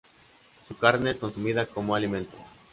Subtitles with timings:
[0.67, 2.35] Su carne es consumida como alimento.